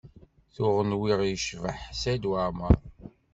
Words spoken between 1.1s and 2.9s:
yecbeḥ Saɛid Waɛmaṛ.